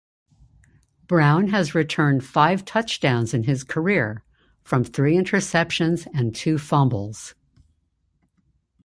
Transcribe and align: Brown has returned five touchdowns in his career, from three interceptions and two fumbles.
Brown 1.05 1.49
has 1.49 1.75
returned 1.75 2.25
five 2.25 2.65
touchdowns 2.65 3.35
in 3.35 3.43
his 3.43 3.63
career, 3.63 4.23
from 4.63 4.83
three 4.83 5.13
interceptions 5.15 6.07
and 6.11 6.33
two 6.35 6.57
fumbles. 6.57 7.35